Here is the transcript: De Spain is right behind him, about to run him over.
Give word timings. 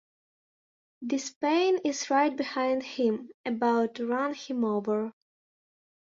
De 1.05 1.19
Spain 1.19 1.77
is 1.85 2.09
right 2.09 2.35
behind 2.35 2.81
him, 2.81 3.29
about 3.45 3.93
to 3.93 4.07
run 4.07 4.33
him 4.33 4.65
over. 4.65 5.13